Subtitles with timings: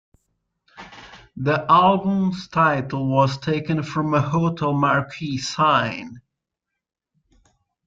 [1.37, 6.23] The album's title was taken from a hotel marquee sign.